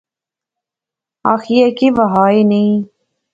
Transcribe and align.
آخیئے 1.33 1.65
کی 1.77 1.87
وہا 1.97 2.25
ایہہ 2.31 2.47
نئیں 2.49 2.75